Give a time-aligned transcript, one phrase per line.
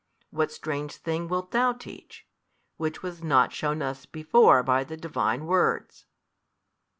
[0.31, 2.25] what strange thing wilt Thou teach,
[2.77, 6.07] which was not shewn us before by the Divine words?